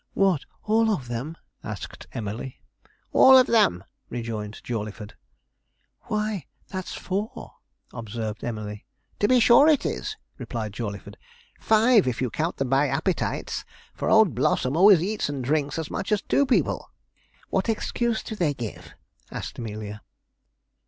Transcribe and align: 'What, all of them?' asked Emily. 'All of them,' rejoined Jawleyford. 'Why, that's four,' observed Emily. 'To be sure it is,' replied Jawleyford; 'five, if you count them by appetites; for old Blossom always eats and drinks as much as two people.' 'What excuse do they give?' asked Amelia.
'What, 0.15 0.45
all 0.63 0.89
of 0.89 1.07
them?' 1.07 1.37
asked 1.63 2.07
Emily. 2.11 2.59
'All 3.11 3.37
of 3.37 3.45
them,' 3.45 3.83
rejoined 4.09 4.59
Jawleyford. 4.63 5.13
'Why, 6.05 6.47
that's 6.67 6.95
four,' 6.95 7.53
observed 7.93 8.43
Emily. 8.43 8.87
'To 9.19 9.27
be 9.27 9.39
sure 9.39 9.67
it 9.67 9.85
is,' 9.85 10.17
replied 10.39 10.73
Jawleyford; 10.73 11.17
'five, 11.59 12.07
if 12.07 12.19
you 12.19 12.31
count 12.31 12.57
them 12.57 12.69
by 12.71 12.87
appetites; 12.87 13.63
for 13.93 14.09
old 14.09 14.33
Blossom 14.33 14.75
always 14.75 15.03
eats 15.03 15.29
and 15.29 15.43
drinks 15.43 15.77
as 15.77 15.91
much 15.91 16.11
as 16.11 16.23
two 16.23 16.47
people.' 16.47 16.89
'What 17.51 17.69
excuse 17.69 18.23
do 18.23 18.35
they 18.35 18.55
give?' 18.55 18.95
asked 19.29 19.59
Amelia. 19.59 20.01